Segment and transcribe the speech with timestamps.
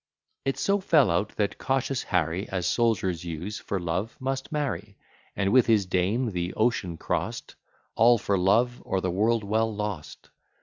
[0.45, 4.97] It so fell out that cautious Harry, As soldiers use, for love must marry,
[5.35, 7.53] And, with his dame, the ocean cross'd;
[7.93, 10.31] (All for Love, or the World well Lost!)